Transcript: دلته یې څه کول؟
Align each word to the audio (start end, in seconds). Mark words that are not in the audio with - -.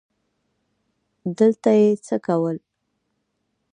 دلته 1.37 1.71
یې 1.79 1.87
څه 2.05 2.15
کول؟ 2.25 2.57